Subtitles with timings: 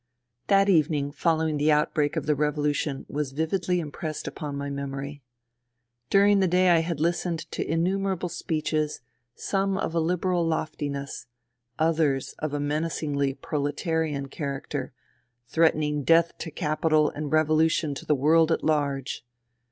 [0.47, 5.21] That evening following the outbreak of the revolu tion was vividly impressed upon my memory.
[6.09, 9.01] During the day I had listened to innumerable speeches,
[9.35, 11.27] some of a Liberal loftiness;
[11.77, 14.91] others of a menacingly prole tarian character,
[15.45, 19.23] threatening death to capital and revolution to the world at large.